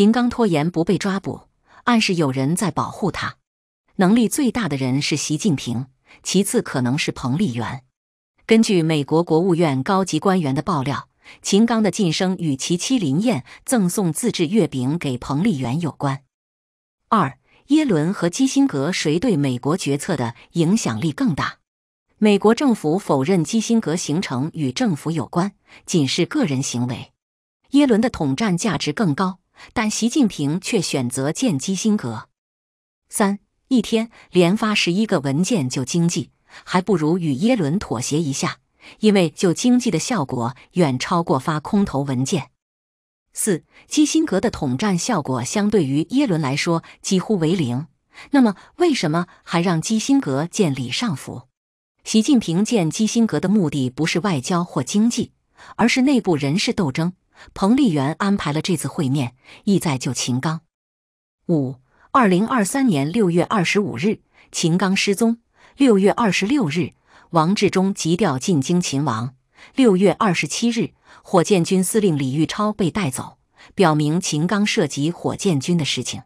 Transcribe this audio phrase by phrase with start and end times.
[0.00, 1.42] 秦刚拖延不被抓捕，
[1.84, 3.36] 暗示有人在保护他。
[3.96, 5.88] 能力最大的人是习近平，
[6.22, 7.84] 其次可能是彭丽媛。
[8.46, 11.10] 根据美国国务院高级官员的爆料，
[11.42, 16.22] 秦刚的晋升与其妻林燕赠送自制月饼给彭丽媛有关。
[17.10, 21.58] 二，耶伦和基辛格谁对美国决策的影响力更大？
[22.16, 25.52] 美国政府否认基辛格行程与政府有关，
[25.84, 27.12] 仅是个人行为。
[27.72, 29.39] 耶伦的统战价值更高，
[29.72, 32.28] 但习近平却选择见基辛格。
[33.08, 36.30] 三，一天连发十一个文件救经济，
[36.64, 38.58] 还不如与耶伦妥协一下，
[39.00, 42.50] 因为救经济的效果远超过发空头文件。
[43.32, 47.86] 四，基辛格的统战效果相对于耶伦来说几乎为零，
[48.32, 51.42] 那么为什么还让基辛格见李尚福？
[52.02, 55.32] 习近平见基辛格的目的不是外交或经济，
[55.76, 57.12] 而是内部人事斗争。
[57.54, 60.60] 彭丽媛安排了这次会面，意在救秦刚。
[61.48, 61.76] 五，
[62.12, 64.20] 二零二三年六月二十五日，
[64.52, 65.38] 秦刚失踪。
[65.76, 66.92] 六月二十六日，
[67.30, 69.34] 王志忠急调进京擒王。
[69.74, 73.38] 六月二十七日，火箭军司令李玉超被带走，
[73.74, 76.22] 表明秦刚涉及火箭军的事情。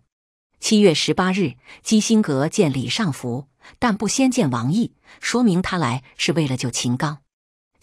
[0.60, 3.48] 七月十八日，基辛格见李尚福。
[3.78, 7.23] 但不先见王毅，说明他来是为了救秦刚。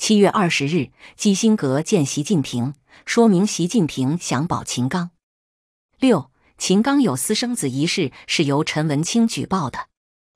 [0.02, 2.73] 七月二十日，基辛格见习近平，
[3.05, 5.11] 说明习近平想保秦刚。
[5.99, 9.89] 六，秦刚有私生子一事是由陈文清举报的。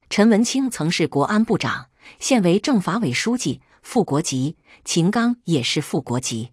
[0.08, 4.56] 陈文清曾是国安部长，现为政法委书记，副国级。
[4.84, 6.52] 秦刚也是副国级，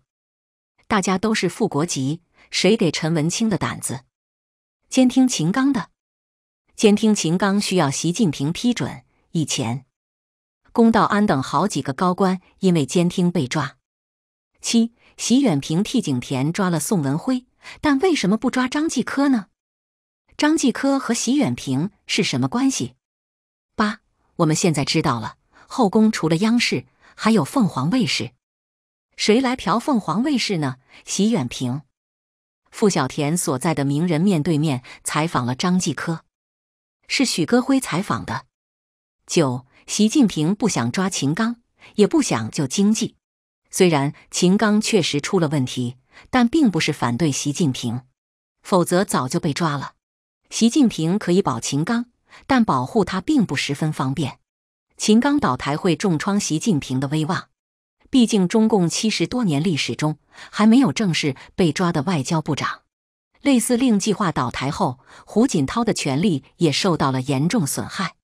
[0.88, 4.04] 大家都是副国级，谁给陈文清的胆子
[4.88, 5.91] 监听秦刚的？
[6.74, 9.04] 监听秦刚需要习近平批准。
[9.32, 9.84] 以前，
[10.73, 13.77] 龚道安等好几个高官因为监听被抓。
[14.62, 17.47] 七，席远平替景田抓了宋文辉，
[17.83, 19.48] 但为什么不抓张继科呢？
[20.37, 22.95] 张继科和席远平是什么关系？
[23.77, 24.00] 八，
[24.37, 28.32] 我们现在知道了，后宫除了央视，还有凤凰卫视。
[29.16, 30.77] 谁来嫖凤凰卫视呢？
[31.05, 31.82] 席远平。
[32.71, 36.25] 傅小田所在的名人面对面采访了张继科。
[37.09, 38.47] 是许戈辉采访的。
[39.27, 41.56] 九，习近平不想抓秦刚，
[41.94, 43.16] 也不想救经济。
[43.71, 45.97] 虽然秦刚确实出了问题，
[46.28, 48.03] 但并不是反对习近平，
[48.62, 49.94] 否则早就被抓了。
[50.50, 52.06] 习近平可以保秦刚，
[52.47, 54.38] 但保护他并不十分方便。
[54.97, 57.49] 秦刚倒台会重创习近平的威望，
[58.11, 60.19] 毕竟中共七十多年历史中
[60.50, 62.82] 还没有正式被抓的外交部长。
[63.41, 68.16] 类似令计划倒台后，胡锦涛的权力也受到了严重损害。